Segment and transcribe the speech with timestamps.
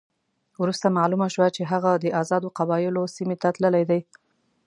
[0.61, 4.01] وروسته معلومه شوه چې هغه د آزادو قبایلو سیمې ته تللی دی.